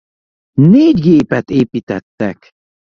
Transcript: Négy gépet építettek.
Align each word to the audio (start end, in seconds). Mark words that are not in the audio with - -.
Négy 0.61 0.99
gépet 0.99 1.49
építettek. 1.49 2.49